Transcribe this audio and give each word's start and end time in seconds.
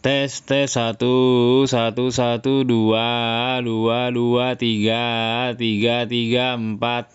Tes 0.00 0.32
tes 0.48 0.64
satu 0.64 1.68
satu 1.68 2.08
satu 2.08 2.64
dua 2.64 3.60
dua 3.60 4.08
dua 4.08 4.56
tiga 4.56 5.52
tiga 5.52 6.08
tiga 6.08 6.56
empat. 6.56 7.12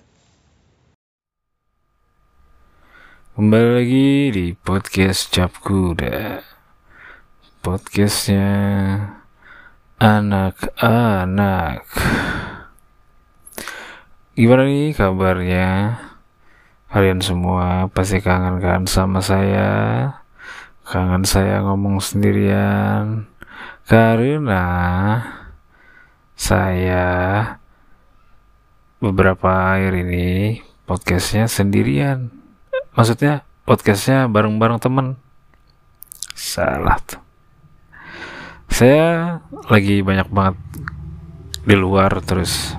Kembali 3.34 3.70
lagi 3.74 4.10
di 4.30 4.46
podcast 4.54 5.34
Cap 5.34 5.58
Kuda 5.66 6.46
Podcastnya 7.66 8.54
anak-anak 9.98 11.90
Gimana 14.38 14.70
nih 14.70 14.94
kabarnya? 14.94 15.98
Kalian 16.94 17.26
semua 17.26 17.90
pasti 17.90 18.22
kangen 18.22 18.62
kan 18.62 18.86
sama 18.86 19.26
saya 19.26 19.74
Kangen 20.86 21.26
saya 21.26 21.66
ngomong 21.66 21.98
sendirian. 21.98 23.26
Karena 23.90 24.62
Saya 26.38 27.06
Beberapa 29.02 29.74
akhir 29.74 30.06
ini 30.06 30.62
Podcastnya 30.86 31.50
sendirian. 31.50 32.30
Maksudnya 32.94 33.42
podcastnya 33.66 34.30
bareng-bareng 34.30 34.78
temen. 34.78 35.18
Salah 36.38 37.02
tuh. 37.02 37.18
Saya 38.70 39.42
lagi 39.66 40.06
banyak 40.06 40.30
banget 40.30 40.62
Di 41.66 41.74
luar 41.74 42.14
terus 42.22 42.78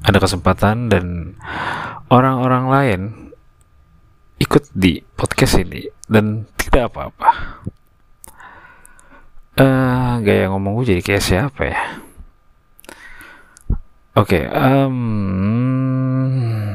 Ada 0.00 0.16
kesempatan 0.16 0.88
dan 0.88 1.36
Orang-orang 2.08 2.64
lain 2.72 3.00
Ikut 4.40 4.72
di 4.72 5.04
podcast 5.12 5.60
ini 5.60 5.99
Dan 6.10 6.50
tidak 6.58 6.90
apa-apa 6.90 7.30
eh 9.60 10.12
Gaya 10.26 10.50
ngomong 10.50 10.82
gue 10.82 10.94
jadi 10.96 11.02
kayak 11.06 11.22
siapa 11.22 11.62
ya 11.70 11.82
Oke, 14.10 14.42
em, 14.42 14.98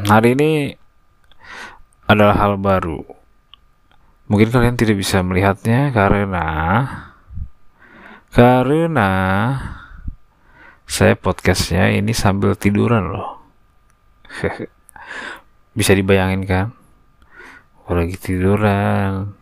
hari 0.08 0.40
ini 0.40 0.72
adalah 2.08 2.40
hal 2.40 2.56
baru. 2.56 3.04
Mungkin 4.32 4.56
kalian 4.56 4.80
tidak 4.80 4.96
bisa 4.96 5.20
melihatnya 5.20 5.92
karena 5.92 6.48
karena 8.32 9.12
saya 10.88 11.20
podcastnya 11.20 11.92
ini 11.92 12.16
sambil 12.16 12.56
tiduran 12.56 13.12
loh. 13.12 13.44
bisa 15.78 15.92
dibayangin 15.92 16.48
kan? 16.48 16.72
Gue 17.86 18.02
lagi 18.02 18.18
tiduran 18.18 19.38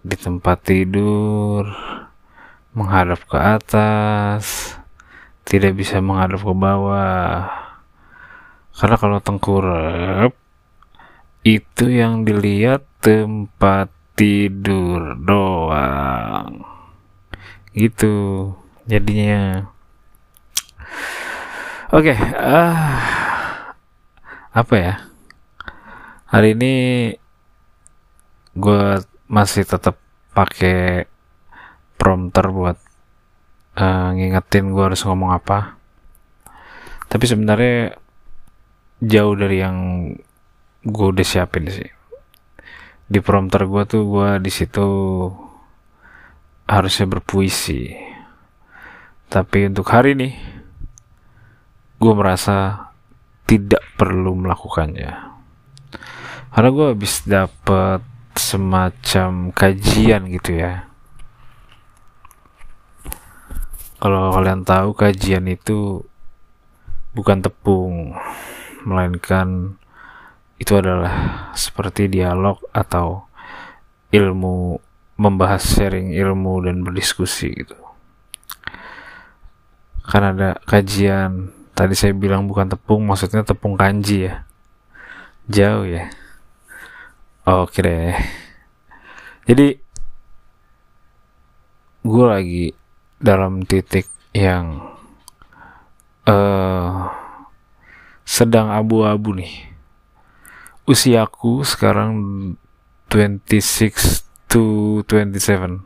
di 0.00 0.16
tempat 0.16 0.64
tidur 0.64 1.68
menghadap 2.72 3.20
ke 3.28 3.36
atas 3.36 4.72
tidak 5.44 5.76
bisa 5.76 6.00
menghadap 6.00 6.40
ke 6.40 6.54
bawah. 6.56 7.52
Karena 8.72 8.96
kalau 8.96 9.20
tengkurap 9.20 10.32
itu 11.44 11.84
yang 11.92 12.24
dilihat 12.24 12.88
tempat 13.04 13.92
tidur 14.16 15.12
doang. 15.20 16.64
Gitu 17.76 18.56
jadinya. 18.88 19.68
Oke 21.92 22.16
ah 22.40 23.04
apa 24.56 24.74
ya 24.80 25.07
hari 26.28 26.52
ini 26.52 26.74
gue 28.52 28.82
masih 29.32 29.64
tetap 29.64 29.96
pakai 30.36 31.08
prompter 31.96 32.52
buat 32.52 32.76
uh, 33.80 34.12
ngingetin 34.12 34.76
gue 34.76 34.84
harus 34.84 35.00
ngomong 35.08 35.32
apa. 35.32 35.80
Tapi 37.08 37.24
sebenarnya 37.24 37.96
jauh 39.00 39.32
dari 39.32 39.56
yang 39.64 39.76
gue 40.84 41.06
udah 41.08 41.24
siapin 41.24 41.64
sih. 41.72 41.88
Di 43.08 43.24
prompter 43.24 43.64
gue 43.64 43.82
tuh 43.88 44.04
gue 44.04 44.30
di 44.44 44.52
situ 44.52 44.86
harusnya 46.68 47.08
berpuisi. 47.08 47.88
Tapi 49.32 49.72
untuk 49.72 49.88
hari 49.88 50.12
ini 50.12 50.28
gue 51.96 52.12
merasa 52.12 52.88
tidak 53.48 53.80
perlu 53.96 54.36
melakukannya 54.36 55.27
karena 56.58 56.74
gue 56.74 56.86
habis 56.90 57.22
dapet 57.22 58.02
semacam 58.34 59.54
kajian 59.54 60.26
gitu 60.26 60.58
ya. 60.58 60.90
Kalau 64.02 64.34
kalian 64.34 64.66
tahu 64.66 64.90
kajian 64.90 65.46
itu 65.46 66.02
bukan 67.14 67.46
tepung 67.46 68.10
melainkan 68.82 69.78
itu 70.58 70.74
adalah 70.74 71.46
seperti 71.54 72.10
dialog 72.10 72.58
atau 72.74 73.30
ilmu 74.10 74.82
membahas 75.14 75.62
sharing 75.62 76.10
ilmu 76.10 76.66
dan 76.66 76.82
berdiskusi 76.82 77.54
gitu. 77.54 77.78
Kan 80.02 80.34
ada 80.34 80.58
kajian 80.66 81.54
tadi 81.78 81.94
saya 81.94 82.10
bilang 82.18 82.50
bukan 82.50 82.66
tepung 82.66 83.06
maksudnya 83.06 83.46
tepung 83.46 83.78
kanji 83.78 84.26
ya. 84.26 84.42
Jauh 85.46 85.86
ya 85.86 86.10
oke 87.48 87.80
deh. 87.80 88.12
Jadi 89.48 89.80
gue 92.04 92.24
lagi 92.28 92.64
dalam 93.16 93.64
titik 93.64 94.04
yang 94.36 94.84
uh, 96.28 97.08
sedang 98.28 98.68
abu-abu 98.68 99.32
nih. 99.32 99.72
Usiaku 100.84 101.64
sekarang 101.64 102.12
26 103.08 104.28
to 104.48 105.00
27 105.08 105.80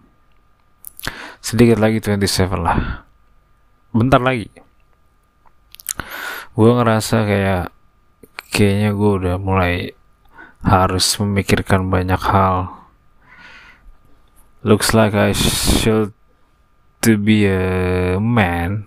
sedikit 1.43 1.79
lagi 1.79 2.03
27 2.03 2.59
lah. 2.59 3.06
Bentar 3.94 4.19
lagi. 4.19 4.50
Gue 6.59 6.71
ngerasa 6.75 7.23
kayak 7.23 7.71
kayaknya 8.50 8.91
gue 8.94 9.11
udah 9.23 9.37
mulai 9.39 9.94
harus 10.62 11.05
memikirkan 11.19 11.91
banyak 11.91 12.23
hal 12.23 12.83
looks 14.62 14.95
like 14.95 15.15
I 15.15 15.33
should 15.33 16.15
to 17.03 17.19
be 17.19 17.47
a 17.47 18.19
man, 18.21 18.87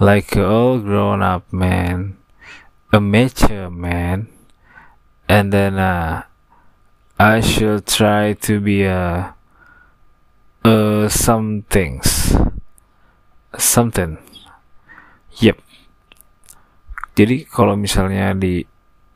like 0.00 0.34
a 0.36 0.44
all 0.44 0.80
grown 0.80 1.22
up 1.22 1.52
man, 1.52 2.16
a 2.92 3.00
mature 3.00 3.68
man, 3.68 4.28
and 5.28 5.52
then 5.52 5.78
uh, 5.78 6.24
I 7.20 7.40
should 7.40 7.86
try 7.86 8.32
to 8.48 8.60
be 8.60 8.84
a 8.84 9.36
uh, 10.64 11.08
some 11.08 11.62
things, 11.68 12.34
something. 13.58 14.16
Yep. 15.36 15.60
Jadi 17.16 17.44
kalau 17.48 17.76
misalnya 17.76 18.32
di 18.32 18.64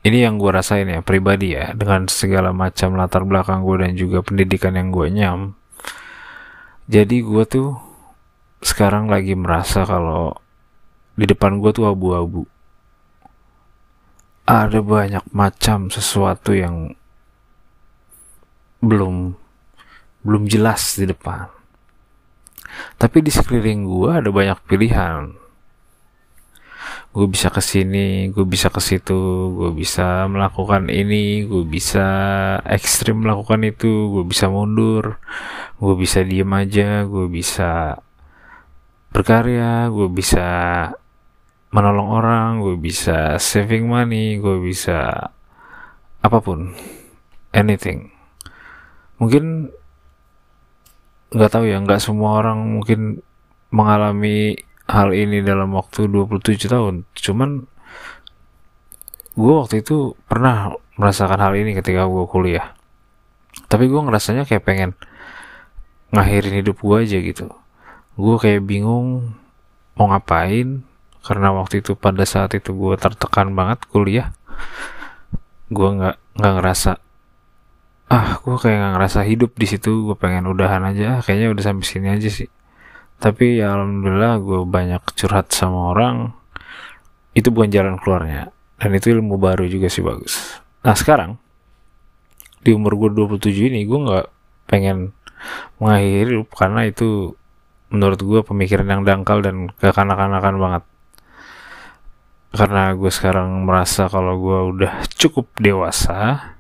ini 0.01 0.25
yang 0.25 0.41
gue 0.41 0.49
rasain 0.49 0.89
ya 0.89 1.05
pribadi 1.05 1.53
ya 1.53 1.77
dengan 1.77 2.09
segala 2.09 2.57
macam 2.57 2.97
latar 2.97 3.29
belakang 3.29 3.61
gue 3.61 3.77
dan 3.85 3.93
juga 3.97 4.25
pendidikan 4.25 4.73
yang 4.73 4.89
gue 4.89 5.07
nyam. 5.13 5.41
Jadi 6.89 7.21
gue 7.21 7.45
tuh 7.45 7.77
sekarang 8.65 9.13
lagi 9.13 9.37
merasa 9.37 9.85
kalau 9.85 10.37
di 11.17 11.29
depan 11.29 11.61
gue 11.61 11.71
tuh 11.73 11.85
abu-abu. 11.85 12.49
Ada 14.49 14.81
banyak 14.81 15.25
macam 15.31 15.93
sesuatu 15.93 16.57
yang 16.57 16.97
belum 18.81 19.37
belum 20.25 20.49
jelas 20.49 20.97
di 20.97 21.09
depan. 21.09 21.49
Tapi 22.97 23.19
di 23.21 23.29
sekeliling 23.29 23.85
gue 23.85 24.11
ada 24.11 24.31
banyak 24.33 24.59
pilihan. 24.65 25.40
Gue 27.11 27.27
bisa 27.27 27.51
ke 27.51 27.59
sini, 27.59 28.31
gue 28.31 28.47
bisa 28.47 28.71
ke 28.71 28.79
situ, 28.79 29.19
gue 29.59 29.71
bisa 29.75 30.31
melakukan 30.31 30.87
ini, 30.87 31.43
gue 31.43 31.67
bisa 31.67 32.07
ekstrim 32.63 33.27
melakukan 33.27 33.67
itu, 33.67 34.15
gue 34.15 34.25
bisa 34.31 34.47
mundur, 34.47 35.19
gue 35.83 35.95
bisa 35.99 36.23
diem 36.23 36.51
aja, 36.55 37.03
gue 37.05 37.27
bisa 37.27 37.99
berkarya 39.11 39.91
gue 39.91 40.07
bisa 40.07 40.47
menolong 41.75 42.09
orang 42.15 42.63
gue 42.63 42.79
bisa 42.79 43.39
saving 43.43 43.91
money 43.91 44.39
gue 44.39 44.63
bisa 44.63 45.31
apa 46.23 46.39
pun 46.39 46.75
anything. 47.51 48.15
Mungkin 49.19 49.75
nggak 51.31 51.51
tahu 51.51 51.65
ya 51.67 51.79
nggak 51.83 52.03
semua 52.03 52.43
orang 52.43 52.59
mungkin 52.59 53.23
mengalami 53.71 54.59
hal 54.91 55.15
ini 55.15 55.41
dalam 55.41 55.71
waktu 55.73 56.11
27 56.11 56.67
tahun. 56.67 56.95
Cuman 57.15 57.65
gue 59.39 59.55
waktu 59.55 59.87
itu 59.87 60.19
pernah 60.27 60.75
merasakan 60.99 61.39
hal 61.39 61.55
ini 61.55 61.79
ketika 61.79 62.05
gue 62.11 62.25
kuliah. 62.27 62.75
Tapi 63.71 63.87
gue 63.87 64.01
ngerasanya 64.03 64.45
kayak 64.45 64.67
pengen 64.67 64.91
ngakhirin 66.11 66.59
hidup 66.61 66.83
gue 66.83 66.97
aja 66.99 67.19
gitu. 67.23 67.47
Gue 68.19 68.37
kayak 68.37 68.67
bingung 68.67 69.39
mau 69.95 70.07
ngapain 70.11 70.83
karena 71.23 71.49
waktu 71.55 71.85
itu 71.85 71.95
pada 71.95 72.25
saat 72.27 72.57
itu 72.57 72.73
gue 72.73 72.97
tertekan 72.97 73.53
banget 73.53 73.85
kuliah 73.93 74.33
gue 75.69 75.89
nggak 75.93 76.17
nggak 76.41 76.55
ngerasa 76.57 76.97
ah 78.09 78.41
gue 78.41 78.57
kayak 78.57 78.79
nggak 78.81 78.93
ngerasa 78.97 79.21
hidup 79.29 79.53
di 79.55 79.67
situ 79.71 80.11
gue 80.11 80.17
pengen 80.19 80.51
udahan 80.51 80.83
aja. 80.83 81.23
Kayaknya 81.23 81.49
udah 81.55 81.65
sampai 81.65 81.87
sini 81.87 82.09
aja 82.11 82.27
sih 82.27 82.51
tapi 83.21 83.61
ya 83.61 83.77
alhamdulillah 83.77 84.41
gue 84.41 84.61
banyak 84.65 85.03
curhat 85.13 85.53
sama 85.53 85.93
orang. 85.93 86.33
Itu 87.37 87.53
bukan 87.53 87.69
jalan 87.69 88.01
keluarnya. 88.01 88.49
Dan 88.81 88.97
itu 88.97 89.13
ilmu 89.13 89.37
baru 89.37 89.69
juga 89.69 89.93
sih 89.93 90.01
bagus. 90.01 90.59
Nah 90.81 90.97
sekarang 90.97 91.37
di 92.65 92.73
umur 92.73 92.97
gue 92.97 93.13
27 93.13 93.73
ini 93.73 93.85
gue 93.85 93.99
nggak 94.01 94.27
pengen 94.69 95.13
mengakhiri 95.77 96.45
karena 96.49 96.89
itu 96.89 97.37
menurut 97.93 98.21
gue 98.25 98.41
pemikiran 98.41 98.89
yang 98.89 99.03
dangkal 99.05 99.45
dan 99.45 99.69
kekanak-kanakan 99.77 100.57
banget. 100.57 100.85
Karena 102.57 102.97
gue 102.97 103.13
sekarang 103.13 103.69
merasa 103.69 104.09
kalau 104.09 104.41
gue 104.41 104.59
udah 104.75 104.93
cukup 105.21 105.53
dewasa 105.61 106.57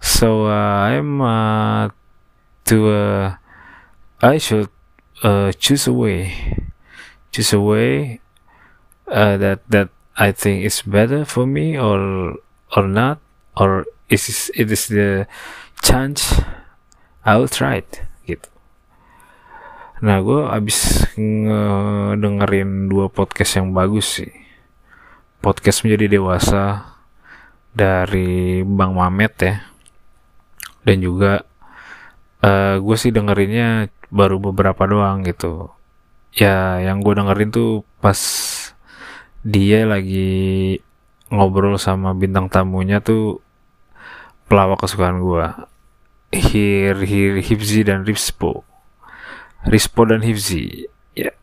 so 0.00 0.46
uh, 0.46 0.86
I'm 0.86 1.18
uh, 1.18 1.90
to 2.68 2.76
uh, 2.86 3.26
I 4.22 4.38
should 4.38 4.70
uh, 5.22 5.52
choose 5.56 5.86
a 5.86 5.94
way. 5.94 6.32
Choose 7.32 7.52
a 7.52 7.60
way 7.60 8.20
uh, 9.08 9.36
that 9.36 9.60
that 9.68 9.88
I 10.16 10.32
think 10.32 10.64
is 10.64 10.82
better 10.82 11.24
for 11.24 11.46
me 11.46 11.78
or 11.78 12.34
or 12.76 12.84
not 12.88 13.20
or 13.56 13.84
is 14.08 14.50
it 14.54 14.70
is 14.70 14.88
the 14.88 15.28
chance 15.82 16.40
I'll 17.24 17.48
try 17.48 17.84
it 17.84 18.02
gitu. 18.26 18.48
Nah 20.04 20.20
gue 20.20 20.44
abis 20.44 21.08
dengerin 21.16 22.88
dua 22.92 23.08
podcast 23.08 23.60
yang 23.60 23.72
bagus 23.72 24.20
sih. 24.20 24.32
Podcast 25.40 25.84
menjadi 25.84 26.18
dewasa 26.18 26.96
dari 27.72 28.64
Bang 28.64 28.96
Mamet 28.96 29.34
ya. 29.40 29.54
Dan 30.86 31.02
juga 31.02 31.42
uh, 32.46 32.74
gue 32.78 32.96
sih 32.96 33.10
dengerinnya 33.10 33.90
baru 34.08 34.38
beberapa 34.38 34.86
doang 34.86 35.26
gitu. 35.26 35.74
Ya 36.36 36.78
yang 36.78 37.02
gue 37.02 37.16
dengerin 37.16 37.50
tuh 37.50 37.82
pas 37.98 38.18
dia 39.42 39.86
lagi 39.86 40.78
ngobrol 41.32 41.78
sama 41.80 42.14
bintang 42.14 42.46
tamunya 42.46 43.02
tuh 43.02 43.42
pelawak 44.46 44.78
kesukaan 44.78 45.18
gue 45.22 45.46
Hir 46.34 46.96
Hir 47.02 47.34
Hifzi 47.42 47.82
dan 47.82 48.06
Rispo. 48.06 48.62
Rispo 49.66 50.06
dan 50.06 50.22
Hifzi 50.22 50.86
ya 51.18 51.34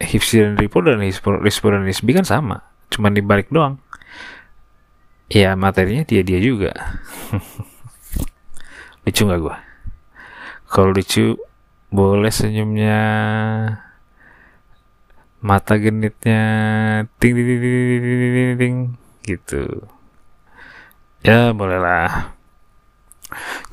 Hifzi 0.00 0.40
dan 0.40 0.56
Rispo 0.56 0.80
dan 0.80 1.02
Rispo, 1.04 1.36
Rispo 1.36 1.68
dan 1.68 1.84
Risbi 1.84 2.16
kan 2.16 2.24
sama 2.24 2.64
cuman 2.88 3.12
dibalik 3.12 3.52
doang. 3.52 3.76
Ya 5.26 5.58
materinya 5.58 6.06
dia 6.06 6.22
dia 6.22 6.38
juga. 6.38 6.70
Lucu 9.04 9.22
nggak 9.26 9.40
gue 9.42 9.65
kalau 10.66 10.92
lucu 10.94 11.38
boleh 11.90 12.30
senyumnya 12.30 13.00
mata 15.40 15.78
genitnya 15.78 16.42
ting 17.22 17.34
ting 17.34 17.46
ting 17.46 17.60
ting 17.62 17.86
ting, 17.86 18.32
ting, 18.34 18.56
ting 18.58 18.76
gitu 19.26 19.64
ya 21.22 21.50
bolehlah 21.50 22.34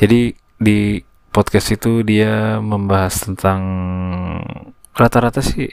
jadi 0.02 0.34
di 0.58 1.02
podcast 1.34 1.74
itu 1.74 2.06
dia 2.06 2.62
membahas 2.62 3.26
tentang 3.26 3.62
rata-rata 4.94 5.42
sih 5.42 5.70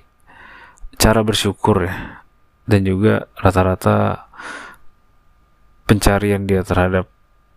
cara 1.01 1.21
bersyukur 1.25 1.85
ya 1.85 2.25
dan 2.69 2.85
juga 2.85 3.29
rata-rata 3.37 4.29
pencarian 5.89 6.45
dia 6.45 6.63
terhadap 6.63 7.09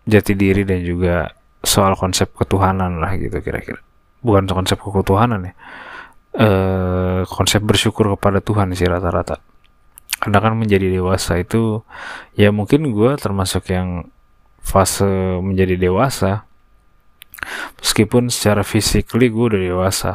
jati 0.08 0.34
diri 0.36 0.64
dan 0.68 0.84
juga 0.84 1.32
soal 1.64 1.96
konsep 1.96 2.30
ketuhanan 2.36 3.00
lah 3.00 3.16
gitu 3.16 3.40
kira-kira. 3.40 3.80
Bukan 4.20 4.52
konsep 4.52 4.78
ketuhanan 4.78 5.48
ya. 5.48 5.54
E, 6.36 6.50
konsep 7.24 7.64
bersyukur 7.64 8.20
kepada 8.20 8.44
Tuhan 8.44 8.76
sih 8.76 8.86
rata-rata. 8.86 9.40
Karena 10.20 10.40
kan 10.44 10.54
menjadi 10.60 10.92
dewasa 10.92 11.40
itu 11.40 11.84
ya 12.36 12.52
mungkin 12.52 12.92
gue 12.92 13.16
termasuk 13.16 13.72
yang 13.72 14.12
fase 14.60 15.40
menjadi 15.40 15.80
dewasa. 15.80 16.44
Meskipun 17.80 18.28
secara 18.28 18.64
physically 18.68 19.32
gue 19.32 19.46
udah 19.56 19.62
dewasa. 19.64 20.14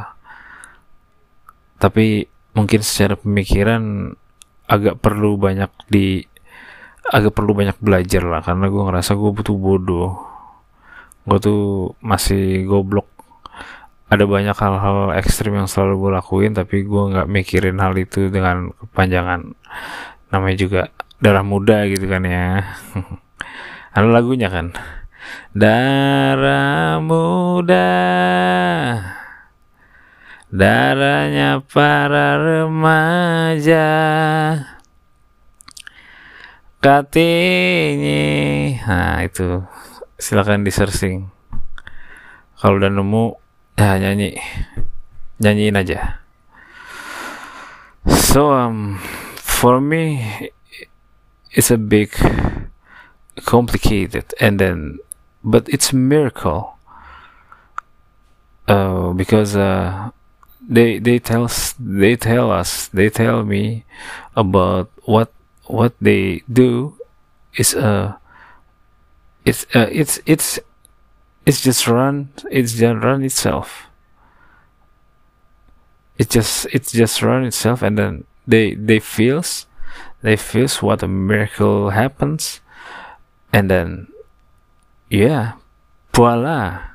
Tapi 1.81 2.29
mungkin 2.53 2.81
secara 2.85 3.17
pemikiran 3.17 4.13
agak 4.69 5.01
perlu 5.01 5.41
banyak 5.41 5.73
di 5.89 6.25
agak 7.09 7.33
perlu 7.33 7.57
banyak 7.57 7.77
belajar 7.81 8.25
lah. 8.25 8.41
Karena 8.45 8.69
gue 8.69 8.83
ngerasa 8.85 9.17
gue 9.17 9.31
butuh 9.33 9.57
bodoh 9.57 10.38
gue 11.29 11.39
tuh 11.39 11.93
masih 12.01 12.65
goblok. 12.65 13.05
Ada 14.09 14.25
banyak 14.25 14.57
hal-hal 14.57 15.13
ekstrim 15.21 15.53
yang 15.53 15.69
selalu 15.69 16.09
gue 16.09 16.11
lakuin 16.17 16.53
tapi 16.57 16.89
gue 16.89 17.03
nggak 17.13 17.29
mikirin 17.29 17.77
hal 17.77 17.93
itu 18.01 18.33
dengan 18.33 18.73
kepanjangan. 18.73 19.53
Namanya 20.33 20.57
juga 20.57 20.83
darah 21.21 21.45
muda 21.45 21.85
gitu 21.85 22.09
kan 22.09 22.25
ya. 22.25 22.65
Ada 23.97 24.09
lagunya 24.09 24.49
kan? 24.49 24.73
Darah 25.53 26.97
muda. 27.05 27.93
Darahnya 30.49 31.61
para 31.69 32.41
remaja. 32.41 33.91
Katanya. 36.81 38.25
Nah 38.89 39.21
itu 39.29 39.69
silakan 40.19 40.67
di 40.67 40.75
searching 40.75 41.31
kalau 42.59 42.83
udah 42.83 42.91
nemu 42.91 43.39
ya 43.79 44.03
nyanyi. 44.03 44.35
Nyanyiin 45.39 45.79
aja. 45.79 46.19
So 48.11 48.51
um 48.51 48.99
for 49.39 49.79
me 49.79 50.19
it's 51.55 51.71
a 51.71 51.79
big 51.79 52.11
complicated 53.47 54.35
and 54.43 54.59
then 54.59 54.99
but 55.47 55.71
it's 55.71 55.95
a 55.95 55.97
miracle 55.97 56.75
uh, 58.67 59.15
because 59.15 59.55
uh, 59.55 60.11
they 60.59 60.99
they 60.99 61.23
tell 61.23 61.47
they 61.79 62.19
tell 62.19 62.51
us 62.51 62.91
they 62.91 63.07
tell 63.07 63.47
me 63.47 63.87
about 64.35 64.91
what 65.07 65.31
what 65.71 65.95
they 66.03 66.43
do 66.51 66.99
is 67.55 67.79
uh 67.79 68.18
it's 69.49 69.67
uh, 69.75 69.89
it's 69.91 70.21
it's 70.27 70.59
it's 71.47 71.61
just 71.63 71.87
run 71.89 72.29
it's 72.51 72.75
just 72.75 73.03
run 73.03 73.25
itself 73.25 73.87
it 76.19 76.29
just 76.31 76.67
it's 76.73 76.93
just 76.93 77.23
run 77.23 77.45
itself 77.45 77.83
and 77.83 77.97
then 77.97 78.25
they 78.47 78.75
they 78.75 78.99
feels 78.99 79.67
they 80.23 80.37
feels 80.37 80.83
what 80.83 81.03
a 81.03 81.09
miracle 81.09 81.91
happens 81.91 82.61
and 83.53 83.71
then 83.71 84.09
yeah 85.09 85.53
voila 86.13 86.89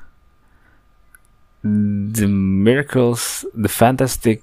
the 1.64 2.28
miracles, 2.28 3.46
the 3.54 3.70
fantastic 3.70 4.42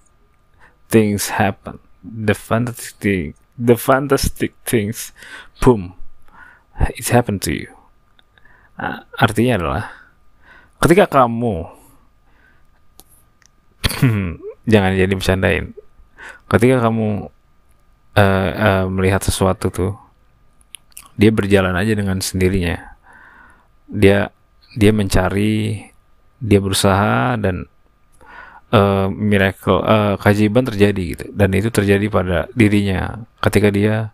things 0.89 1.29
happen. 1.29 1.77
The 2.03 2.33
fantastic, 2.33 3.35
the 3.57 3.77
fantastic 3.77 4.55
things, 4.65 5.11
boom, 5.61 5.93
it's 6.79 7.09
happened 7.09 7.43
to 7.43 7.53
you. 7.53 7.80
Uh, 8.81 9.05
artinya 9.13 9.61
adalah 9.61 9.83
ketika 10.81 11.05
kamu 11.21 11.69
jangan 14.71 14.91
jadi 14.97 15.13
bercandain. 15.13 15.65
Ketika 16.49 16.81
kamu 16.81 17.29
uh, 18.17 18.49
uh, 18.51 18.85
melihat 18.89 19.21
sesuatu 19.21 19.69
tuh, 19.69 19.93
dia 21.13 21.29
berjalan 21.29 21.77
aja 21.77 21.93
dengan 21.93 22.17
sendirinya. 22.25 22.97
Dia 23.85 24.33
dia 24.73 24.91
mencari 24.95 25.85
dia 26.41 26.57
berusaha 26.57 27.37
dan 27.37 27.69
uh, 28.73 29.07
miracle 29.11 29.83
uh, 29.83 30.15
terjadi 30.17 31.03
gitu 31.13 31.25
dan 31.35 31.53
itu 31.53 31.69
terjadi 31.69 32.05
pada 32.09 32.37
dirinya 32.55 33.27
ketika 33.43 33.69
dia 33.69 34.09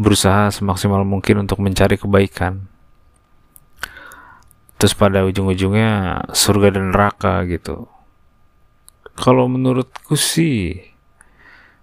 berusaha 0.00 0.48
semaksimal 0.54 1.04
mungkin 1.04 1.44
untuk 1.44 1.60
mencari 1.60 2.00
kebaikan 2.00 2.64
terus 4.80 4.96
pada 4.96 5.28
ujung-ujungnya 5.28 6.24
surga 6.32 6.80
dan 6.80 6.96
neraka 6.96 7.44
gitu. 7.44 7.84
Kalau 9.12 9.44
menurutku 9.44 10.16
sih 10.16 10.80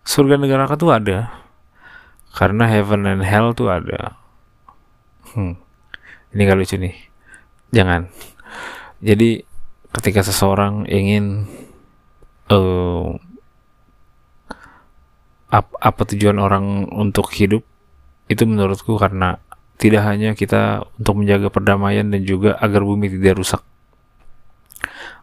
surga 0.01 0.41
dan 0.41 0.49
neraka 0.49 0.73
tuh 0.81 0.89
ada. 0.89 1.29
Karena 2.33 2.65
heaven 2.65 3.05
and 3.05 3.21
hell 3.21 3.53
tuh 3.53 3.69
ada. 3.69 4.17
Hmm. 5.37 5.61
ini 6.33 6.41
gak 6.49 6.57
lucu 6.57 6.81
nih. 6.81 6.97
Jangan. 7.69 8.09
Jadi 9.05 9.45
ketika 9.93 10.25
seseorang 10.25 10.89
ingin 10.89 11.45
uh, 12.49 13.13
ap, 15.53 15.69
apa 15.77 16.01
tujuan 16.13 16.41
orang 16.41 16.89
untuk 16.89 17.29
hidup 17.37 17.61
itu 18.25 18.43
menurutku 18.43 18.97
karena 18.97 19.37
tidak 19.77 20.03
hanya 20.05 20.33
kita 20.33 20.85
untuk 20.97 21.21
menjaga 21.21 21.53
perdamaian 21.53 22.09
dan 22.09 22.21
juga 22.25 22.57
agar 22.57 22.81
bumi 22.81 23.09
tidak 23.13 23.39
rusak 23.41 23.61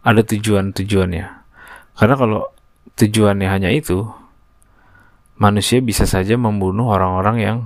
ada 0.05 0.21
tujuan-tujuannya 0.23 1.27
karena 1.95 2.15
kalau 2.15 2.41
tujuannya 2.95 3.49
hanya 3.51 3.71
itu 3.75 4.07
manusia 5.39 5.83
bisa 5.83 6.07
saja 6.07 6.39
membunuh 6.39 6.91
orang-orang 6.95 7.37
yang 7.43 7.59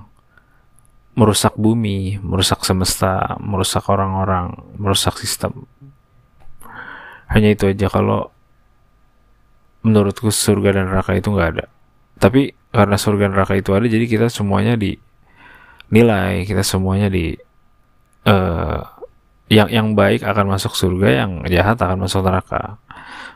merusak 1.19 1.59
bumi, 1.59 2.23
merusak 2.23 2.63
semesta, 2.63 3.35
merusak 3.43 3.91
orang-orang, 3.91 4.55
merusak 4.79 5.19
sistem. 5.19 5.67
Hanya 7.27 7.59
itu 7.59 7.67
aja 7.67 7.91
kalau 7.91 8.31
menurutku 9.83 10.31
surga 10.31 10.79
dan 10.79 10.95
neraka 10.95 11.19
itu 11.19 11.35
nggak 11.35 11.49
ada. 11.59 11.67
Tapi 12.23 12.55
karena 12.71 12.95
surga 12.95 13.27
dan 13.27 13.33
neraka 13.35 13.59
itu 13.59 13.75
ada, 13.75 13.91
jadi 13.91 14.07
kita 14.07 14.27
semuanya 14.31 14.79
dinilai, 15.89 16.45
kita 16.45 16.61
semuanya 16.61 17.09
di 17.09 17.33
uh, 18.29 18.81
yang 19.49 19.69
yang 19.73 19.89
baik 19.97 20.21
akan 20.21 20.53
masuk 20.53 20.77
surga, 20.77 21.25
yang 21.25 21.33
jahat 21.49 21.81
akan 21.81 22.05
masuk 22.05 22.21
neraka. 22.21 22.77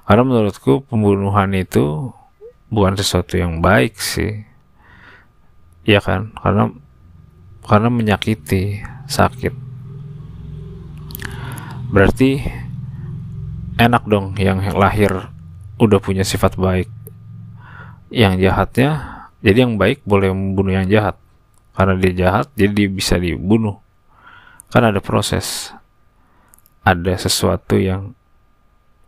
Karena 0.04 0.22
menurutku 0.28 0.84
pembunuhan 0.84 1.48
itu 1.56 2.12
bukan 2.68 2.96
sesuatu 3.00 3.40
yang 3.40 3.64
baik 3.64 3.96
sih. 3.96 4.44
Ya 5.88 6.04
kan? 6.04 6.36
Karena 6.36 6.68
karena 7.64 7.88
menyakiti 7.88 8.84
sakit. 9.08 9.54
Berarti 11.92 12.44
enak 13.80 14.04
dong 14.04 14.36
yang 14.36 14.60
lahir 14.76 15.32
udah 15.80 15.98
punya 16.00 16.24
sifat 16.24 16.60
baik. 16.60 16.88
Yang 18.12 18.44
jahatnya 18.44 18.90
jadi 19.40 19.64
yang 19.64 19.80
baik 19.80 20.04
boleh 20.04 20.28
membunuh 20.28 20.76
yang 20.76 20.86
jahat 20.92 21.16
karena 21.72 21.96
dia 21.96 22.12
jahat 22.12 22.46
jadi 22.52 22.72
dia 22.84 22.88
bisa 22.92 23.16
dibunuh. 23.16 23.80
Kan 24.68 24.84
ada 24.88 25.00
proses. 25.00 25.72
Ada 26.82 27.14
sesuatu 27.28 27.78
yang 27.78 28.12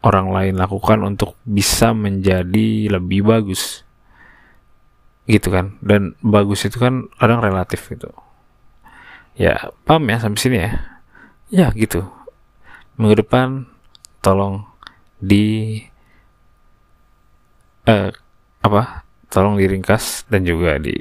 orang 0.04 0.30
lain 0.30 0.54
lakukan 0.60 1.00
untuk 1.04 1.36
bisa 1.44 1.92
menjadi 1.92 2.92
lebih 2.92 3.24
bagus. 3.24 3.84
Gitu 5.24 5.48
kan. 5.48 5.76
Dan 5.80 6.16
bagus 6.20 6.64
itu 6.64 6.76
kan 6.76 7.08
kadang 7.16 7.40
relatif 7.40 7.88
gitu. 7.88 8.12
Ya 9.34 9.72
paham 9.82 10.06
ya 10.08 10.20
sampai 10.20 10.40
sini 10.40 10.58
ya? 10.60 10.72
Ya 11.50 11.66
gitu. 11.74 12.06
Minggu 12.96 13.26
depan 13.26 13.66
tolong 14.22 14.64
di 15.18 15.80
eh, 17.84 18.12
apa? 18.62 19.04
Tolong 19.28 19.58
diringkas 19.58 20.30
dan 20.30 20.46
juga 20.46 20.78
di 20.78 20.94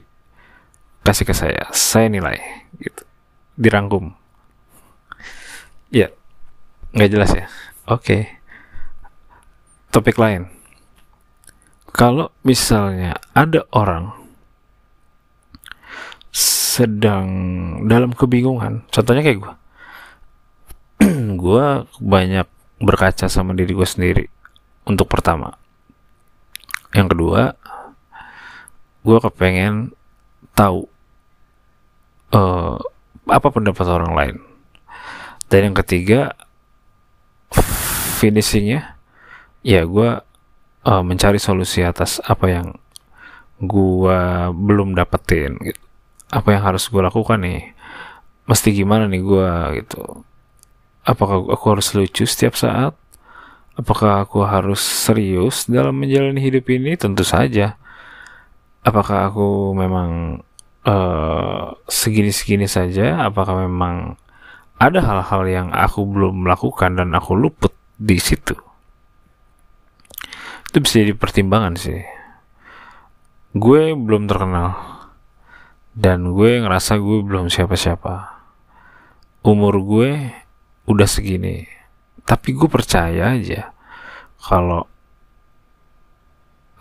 kasih 1.04 1.28
ke 1.28 1.36
saya. 1.36 1.68
Saya 1.76 2.08
nilai 2.08 2.40
gitu. 2.80 3.04
Dirangkum. 3.60 4.16
Ya 5.94 6.10
nggak 6.96 7.12
jelas 7.12 7.32
ya? 7.36 7.46
Oke. 7.86 8.04
Okay 8.04 8.22
topik 9.94 10.18
lain. 10.18 10.50
Kalau 11.94 12.34
misalnya 12.42 13.22
ada 13.38 13.70
orang 13.70 14.10
sedang 16.34 17.30
dalam 17.86 18.18
kebingungan, 18.18 18.90
contohnya 18.90 19.22
kayak 19.22 19.46
gue, 19.46 19.54
gue 21.46 21.66
banyak 22.02 22.50
berkaca 22.82 23.30
sama 23.30 23.54
diri 23.54 23.78
gue 23.78 23.86
sendiri 23.86 24.26
untuk 24.90 25.06
pertama. 25.06 25.54
Yang 26.98 27.14
kedua, 27.14 27.54
gue 29.06 29.18
kepengen 29.22 29.94
tahu 30.58 30.90
uh, 32.34 32.76
apa 33.30 33.48
pendapat 33.54 33.86
orang 33.88 34.14
lain. 34.18 34.36
Dan 35.48 35.72
yang 35.72 35.78
ketiga, 35.78 36.34
finishingnya 38.18 38.98
ya 39.62 39.86
gue 39.86 40.20
uh, 40.84 41.04
mencari 41.06 41.38
solusi 41.38 41.86
atas 41.86 42.18
apa 42.26 42.50
yang 42.50 42.68
gue 43.64 44.20
belum 44.52 44.98
dapetin 44.98 45.56
gitu. 45.62 45.80
apa 46.34 46.50
yang 46.50 46.66
harus 46.66 46.90
gue 46.90 46.98
lakukan 46.98 47.38
nih? 47.46 47.78
Mesti 48.50 48.74
gimana 48.74 49.06
nih 49.06 49.22
gue 49.22 49.50
gitu. 49.80 50.26
Apakah 51.06 51.46
aku 51.54 51.66
harus 51.70 51.94
lucu 51.94 52.26
setiap 52.26 52.58
saat? 52.58 52.98
Apakah 53.78 54.26
aku 54.26 54.42
harus 54.42 54.82
serius 54.82 55.70
dalam 55.70 55.94
menjalani 55.94 56.42
hidup 56.42 56.66
ini? 56.74 56.98
Tentu 56.98 57.22
saja. 57.22 57.78
Apakah 58.82 59.30
aku 59.30 59.78
memang 59.78 60.42
uh, 60.88 61.76
segini-segini 61.88 62.68
saja 62.68 63.28
apakah 63.28 63.68
memang 63.68 64.20
ada 64.80 65.00
hal-hal 65.00 65.44
yang 65.48 65.68
aku 65.72 66.04
belum 66.04 66.44
melakukan 66.44 67.00
dan 67.00 67.16
aku 67.16 67.36
luput 67.40 67.72
di 67.96 68.20
situ? 68.20 68.56
Itu 70.68 70.82
bisa 70.84 71.06
jadi 71.06 71.14
pertimbangan 71.16 71.78
sih. 71.78 72.04
Gue 73.54 73.94
belum 73.94 74.26
terkenal. 74.26 74.74
Dan 75.94 76.34
gue 76.34 76.58
ngerasa 76.58 76.98
gue 76.98 77.22
belum 77.22 77.54
siapa-siapa. 77.54 78.42
Umur 79.46 79.78
gue 79.86 80.34
udah 80.90 81.06
segini. 81.06 81.70
Tapi 82.26 82.58
gue 82.58 82.66
percaya 82.66 83.38
aja 83.38 83.70
kalau 84.42 84.90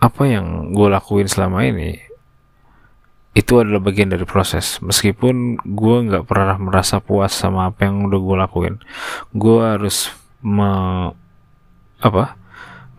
apa 0.02 0.23
yang 0.26 0.75
gue 0.75 0.88
lakuin 0.90 1.30
selama 1.30 1.62
ini 1.62 1.94
itu 3.32 3.64
adalah 3.64 3.80
bagian 3.80 4.12
dari 4.12 4.28
proses. 4.28 4.76
Meskipun 4.84 5.56
gue 5.64 5.96
nggak 6.08 6.28
pernah 6.28 6.60
merasa 6.60 7.00
puas 7.00 7.32
sama 7.32 7.72
apa 7.72 7.88
yang 7.88 8.04
udah 8.04 8.20
gue 8.20 8.36
lakuin. 8.36 8.74
Gue 9.32 9.64
harus 9.64 10.12
me 10.44 10.68
apa? 12.04 12.36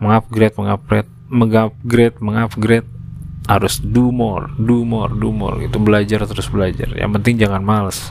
Mengupgrade 0.02 0.58
mengupgrade 0.58 1.10
mengupgrade 1.30 2.16
mengupgrade. 2.18 2.88
Harus 3.44 3.76
do 3.76 4.08
more 4.08 4.48
do 4.58 4.82
more 4.82 5.12
do 5.14 5.30
more 5.30 5.54
gitu. 5.62 5.78
Belajar 5.78 6.26
terus 6.26 6.50
belajar. 6.50 6.90
Yang 6.90 7.10
penting 7.20 7.34
jangan 7.38 7.62
males. 7.62 8.10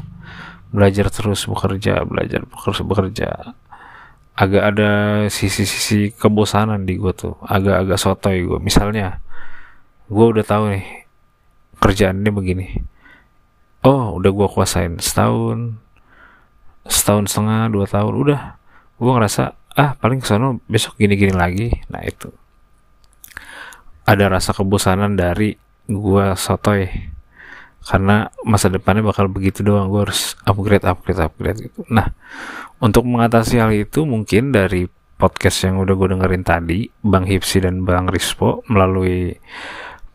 Belajar 0.71 1.11
terus 1.11 1.43
bekerja 1.43 2.07
belajar 2.07 2.47
terus 2.47 2.79
bekerja. 2.87 3.51
Agak 4.33 4.63
ada 4.73 4.91
sisi-sisi 5.27 6.15
kebosanan 6.15 6.87
di 6.87 6.95
gue 6.95 7.11
tuh. 7.11 7.35
Agak-agak 7.43 7.99
sotoy 7.99 8.47
gue 8.47 8.63
misalnya 8.63 9.19
gue 10.07 10.25
udah 10.25 10.45
tahu 10.45 10.71
nih 10.71 11.02
kerjaan 11.83 12.23
ini 12.23 12.31
begini. 12.31 12.67
Oh 13.83 14.15
udah 14.15 14.31
gue 14.31 14.47
kuasain 14.47 14.95
setahun 15.03 15.75
setahun 16.87 17.27
setengah 17.27 17.67
dua 17.67 17.85
tahun 17.91 18.13
udah. 18.15 18.41
Gue 18.95 19.11
ngerasa 19.11 19.59
ah 19.75 19.91
paling 19.99 20.23
ke 20.23 20.27
sana 20.31 20.55
besok 20.71 20.95
gini-gini 20.95 21.35
lagi. 21.35 21.75
Nah 21.91 21.99
itu. 22.07 22.31
Ada 24.07 24.31
rasa 24.31 24.55
kebosanan 24.55 25.19
dari 25.19 25.59
gua 25.91 26.39
sotoy. 26.39 26.87
Karena 27.83 28.31
masa 28.47 28.71
depannya 28.71 29.03
bakal 29.03 29.27
begitu 29.27 29.59
doang 29.59 29.91
gue 29.91 30.07
harus 30.07 30.39
upgrade 30.47 30.87
upgrade 30.87 31.19
upgrade 31.19 31.59
gitu. 31.67 31.83
Nah 31.91 32.15
untuk 32.79 33.03
mengatasi 33.03 33.59
hal 33.59 33.75
itu 33.75 34.07
mungkin 34.07 34.55
dari 34.55 34.87
podcast 35.19 35.67
yang 35.67 35.83
udah 35.83 35.91
gue 35.95 36.07
dengerin 36.15 36.43
tadi 36.47 36.87
Bang 37.03 37.27
Hipsi 37.27 37.59
dan 37.59 37.83
Bang 37.83 38.07
Rispo 38.07 38.63
melalui 38.71 39.35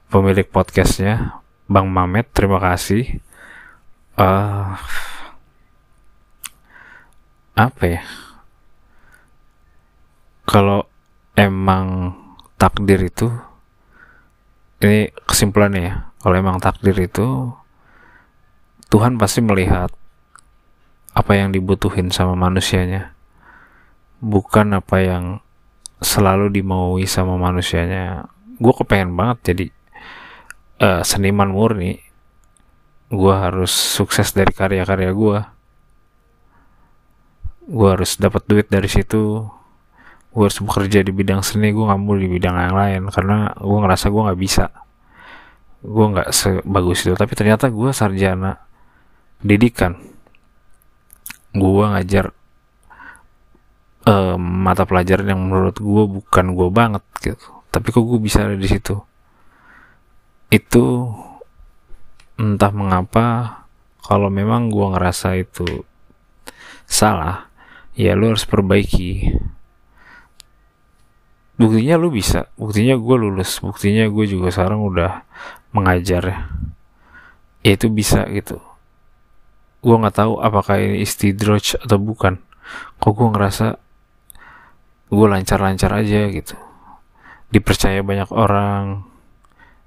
pemilik 0.08 0.48
podcastnya 0.48 1.37
Bang 1.68 1.92
Mamet 1.92 2.32
terima 2.32 2.56
kasih. 2.56 3.20
Uh, 4.16 4.72
apa 7.52 7.82
ya? 7.84 8.02
Kalau 10.48 10.88
emang 11.36 12.16
takdir 12.56 13.04
itu 13.04 13.28
ini 14.80 15.12
kesimpulannya 15.28 15.82
ya. 15.84 15.94
Kalau 16.24 16.34
emang 16.40 16.56
takdir 16.56 16.96
itu 16.96 17.52
Tuhan 18.88 19.20
pasti 19.20 19.44
melihat 19.44 19.92
apa 21.12 21.32
yang 21.36 21.52
dibutuhin 21.52 22.08
sama 22.08 22.32
manusianya. 22.32 23.12
Bukan 24.24 24.72
apa 24.72 25.04
yang 25.04 25.24
selalu 26.00 26.48
dimaui 26.48 27.04
sama 27.04 27.36
manusianya. 27.36 28.32
Gue 28.56 28.72
kepengen 28.72 29.12
banget 29.12 29.52
jadi 29.52 29.64
uh, 30.78 31.02
seniman 31.02 31.50
murni 31.50 32.00
gue 33.08 33.34
harus 33.34 33.72
sukses 33.72 34.36
dari 34.36 34.52
karya-karya 34.52 35.12
gue 35.16 35.38
gue 37.68 37.88
harus 37.88 38.16
dapat 38.16 38.48
duit 38.48 38.66
dari 38.72 38.88
situ. 38.88 39.44
Gue 40.32 40.42
harus 40.48 40.60
bekerja 40.60 41.04
di 41.04 41.12
bidang 41.12 41.44
seni 41.44 41.72
gue 41.72 41.84
nggak 41.84 42.00
mau 42.00 42.16
di 42.16 42.28
bidang 42.28 42.56
yang 42.56 42.76
lain 42.76 43.02
karena 43.12 43.52
gue 43.52 43.78
ngerasa 43.84 44.08
gue 44.08 44.22
nggak 44.24 44.40
bisa. 44.40 44.72
Gue 45.84 46.06
nggak 46.16 46.28
sebagus 46.32 47.04
itu. 47.04 47.12
Tapi 47.12 47.32
ternyata 47.36 47.68
gue 47.68 47.92
sarjana 47.92 48.56
pendidikan. 49.44 50.00
Gue 51.52 51.84
ngajar 51.92 52.32
uh, 54.08 54.36
mata 54.40 54.88
pelajaran 54.88 55.28
yang 55.28 55.40
menurut 55.44 55.76
gue 55.76 56.04
bukan 56.08 56.46
gue 56.56 56.68
banget 56.72 57.04
gitu. 57.20 57.48
Tapi 57.68 57.92
kok 57.92 58.04
gue 58.04 58.16
bisa 58.16 58.48
ada 58.48 58.56
di 58.56 58.68
situ 58.68 59.07
itu 60.48 61.12
entah 62.40 62.72
mengapa 62.72 63.26
kalau 64.00 64.32
memang 64.32 64.72
gue 64.72 64.86
ngerasa 64.96 65.36
itu 65.36 65.84
salah 66.88 67.52
ya 67.92 68.16
lu 68.16 68.32
harus 68.32 68.48
perbaiki. 68.48 69.36
Buktinya 71.58 71.98
lu 71.98 72.14
bisa 72.14 72.48
buktinya 72.54 72.94
gue 72.96 73.16
lulus 73.18 73.58
buktinya 73.60 74.06
gue 74.08 74.24
juga 74.24 74.48
sekarang 74.48 74.80
udah 74.80 75.26
mengajar. 75.76 76.48
Ya 77.60 77.76
itu 77.76 77.92
bisa 77.92 78.24
gitu. 78.30 78.62
Gue 79.84 79.94
nggak 79.98 80.16
tahu 80.16 80.40
apakah 80.40 80.80
ini 80.80 81.04
istidroj 81.04 81.82
atau 81.82 81.98
bukan. 82.00 82.40
Kok 83.02 83.12
gue 83.12 83.28
ngerasa 83.34 83.66
gue 85.12 85.26
lancar-lancar 85.28 85.92
aja 85.92 86.30
gitu. 86.32 86.56
Dipercaya 87.52 88.00
banyak 88.00 88.30
orang 88.32 89.07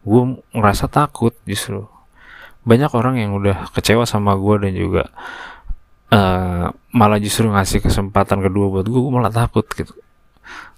gue 0.02 0.24
ngerasa 0.54 0.90
takut 0.90 1.34
justru. 1.46 1.86
Banyak 2.62 2.94
orang 2.94 3.18
yang 3.18 3.34
udah 3.38 3.74
kecewa 3.74 4.06
sama 4.06 4.38
gue 4.38 4.56
dan 4.70 4.74
juga 4.78 5.04
uh, 6.14 6.70
malah 6.94 7.20
justru 7.22 7.50
ngasih 7.50 7.82
kesempatan 7.82 8.42
kedua 8.42 8.70
buat 8.70 8.86
gue 8.86 9.02
gue 9.02 9.14
malah 9.14 9.34
takut 9.34 9.66
gitu. 9.74 9.94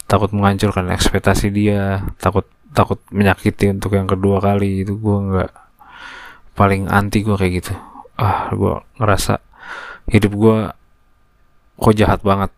Takut 0.08 0.32
menghancurkan 0.36 0.92
ekspektasi 0.92 1.52
dia 1.52 2.04
takut 2.20 2.48
takut 2.74 3.00
menyakiti 3.14 3.70
untuk 3.72 3.96
yang 3.96 4.08
kedua 4.10 4.42
kali 4.42 4.84
itu 4.84 4.98
gue 4.98 5.18
nggak 5.32 5.52
paling 6.56 6.88
anti 6.92 7.24
gue 7.24 7.36
kayak 7.36 7.54
gitu. 7.64 7.74
Ah 8.20 8.52
gue 8.52 8.74
ngerasa 9.00 9.40
hidup 10.12 10.34
gue 10.36 10.58
kok 11.80 11.96
jahat 11.96 12.20
banget 12.24 12.52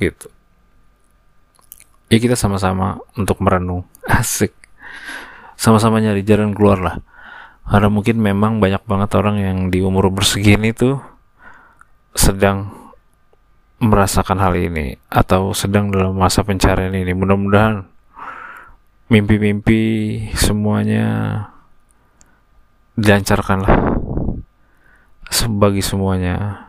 gitu. 0.00 0.28
Ya 2.08 2.16
kita 2.16 2.40
sama-sama 2.40 3.00
untuk 3.20 3.40
merenung. 3.44 3.84
Asik 4.08 4.57
sama-sama 5.58 5.98
nyari 5.98 6.22
jalan 6.22 6.54
keluar 6.54 6.78
lah 6.78 6.96
karena 7.68 7.90
mungkin 7.92 8.16
memang 8.22 8.62
banyak 8.62 8.80
banget 8.88 9.10
orang 9.18 9.36
yang 9.42 9.58
di 9.68 9.84
umur 9.84 10.08
bersegini 10.08 10.72
tuh 10.72 11.02
sedang 12.16 12.72
merasakan 13.78 14.40
hal 14.40 14.56
ini 14.56 14.96
atau 15.06 15.52
sedang 15.52 15.92
dalam 15.92 16.16
masa 16.16 16.42
pencarian 16.42 16.96
ini. 16.96 17.12
Mudah-mudahan 17.12 17.84
mimpi-mimpi 19.12 19.80
semuanya 20.34 21.06
dilancarkan 22.96 23.58
lah 23.62 23.76
bagi 25.48 25.84
semuanya. 25.84 26.66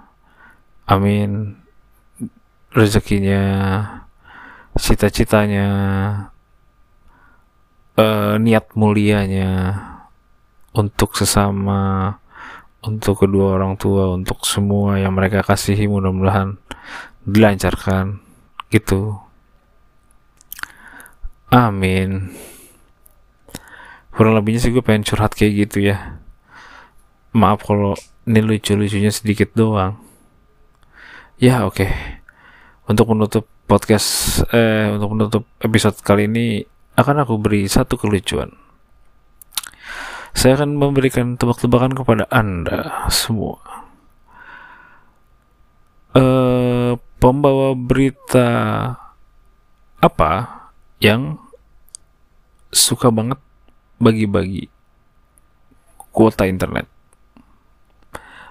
Amin. 0.85 1.57
Rezekinya, 2.69 3.41
cita-citanya, 4.77 5.67
uh, 7.99 8.39
niat 8.39 8.71
mulianya 8.79 9.75
untuk 10.71 11.19
sesama 11.19 12.15
untuk 12.79 13.27
kedua 13.27 13.59
orang 13.59 13.75
tua, 13.75 14.15
untuk 14.15 14.47
semua 14.47 14.95
yang 14.95 15.11
mereka 15.11 15.43
kasihi 15.43 15.91
mudah-mudahan 15.91 16.55
dilancarkan 17.27 18.23
gitu. 18.71 19.19
Amin. 21.51 22.31
Kurang 24.15 24.37
lebihnya 24.37 24.63
sih 24.63 24.71
gue 24.71 24.83
pengen 24.83 25.03
curhat 25.03 25.35
kayak 25.35 25.67
gitu 25.67 25.91
ya. 25.91 26.21
Maaf 27.35 27.67
kalau 27.67 27.99
ini 28.23 28.39
lucu-lucunya 28.39 29.11
sedikit 29.11 29.51
doang. 29.57 29.99
Ya 31.41 31.67
oke. 31.67 31.83
Okay. 31.83 31.91
Untuk 32.89 33.11
menutup 33.11 33.45
podcast, 33.69 34.41
eh 34.49 34.89
untuk 34.93 35.09
menutup 35.13 35.43
episode 35.61 35.97
kali 36.01 36.25
ini 36.25 36.65
akan 36.99 37.23
aku 37.23 37.39
beri 37.39 37.63
satu 37.71 37.95
kelucuan. 37.95 38.51
Saya 40.35 40.59
akan 40.59 40.75
memberikan 40.75 41.39
tebak-tebakan 41.39 41.95
kepada 41.95 42.27
Anda 42.27 43.07
semua. 43.07 43.59
Uh, 46.11 46.99
pembawa 47.21 47.71
berita 47.77 48.47
apa 49.99 50.31
yang 50.99 51.39
suka 52.73 53.07
banget 53.09 53.39
bagi-bagi 53.97 54.67
kuota 56.11 56.45
internet? 56.45 56.85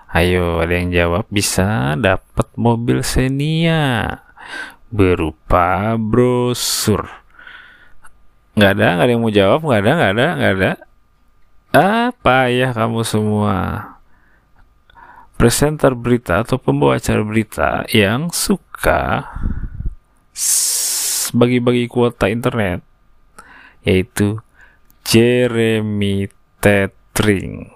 Ayo, 0.08 0.64
ada 0.64 0.72
yang 0.72 0.88
jawab 0.88 1.28
bisa 1.28 1.92
dapat 2.00 2.48
mobil 2.56 3.04
Xenia 3.04 4.08
berupa 4.88 6.00
brosur. 6.00 7.27
Nggak 8.58 8.74
ada, 8.74 8.98
nggak 8.98 9.06
ada 9.06 9.12
yang 9.14 9.22
mau 9.22 9.30
jawab, 9.30 9.62
nggak 9.62 9.80
ada, 9.86 9.92
nggak 9.94 10.12
ada, 10.18 10.26
nggak 10.34 10.54
ada. 10.58 10.72
Apa 11.78 12.50
ya 12.50 12.74
kamu 12.74 13.06
semua? 13.06 13.54
Presenter 15.38 15.94
berita 15.94 16.42
atau 16.42 16.58
pembawa 16.58 16.98
acara 16.98 17.22
berita 17.22 17.86
yang 17.94 18.34
suka 18.34 19.30
bagi-bagi 21.30 21.86
kuota 21.86 22.26
internet 22.26 22.82
yaitu 23.86 24.42
Jeremy 25.06 26.26
Tetring. 26.58 27.70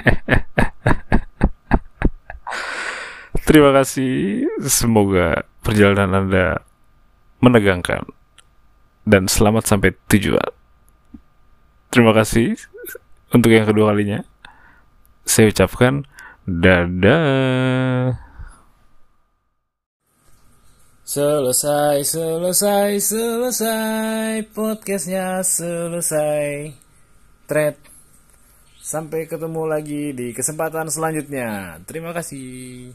Terima 3.44 3.76
kasih. 3.76 4.48
Semoga 4.64 5.44
perjalanan 5.60 6.24
Anda 6.24 6.64
menegangkan 7.44 8.21
dan 9.02 9.26
selamat 9.26 9.66
sampai 9.66 9.94
tujuan. 10.10 10.50
Terima 11.92 12.16
kasih 12.16 12.56
untuk 13.34 13.52
yang 13.52 13.68
kedua 13.68 13.92
kalinya. 13.92 14.24
Saya 15.28 15.52
ucapkan 15.52 16.06
dadah. 16.48 18.16
Selesai, 21.12 22.08
selesai, 22.08 22.88
selesai. 22.96 24.48
Podcastnya 24.56 25.44
selesai. 25.44 26.72
Thread. 27.44 27.76
Sampai 28.80 29.28
ketemu 29.28 29.62
lagi 29.68 30.16
di 30.16 30.32
kesempatan 30.32 30.88
selanjutnya. 30.88 31.78
Terima 31.84 32.16
kasih. 32.16 32.90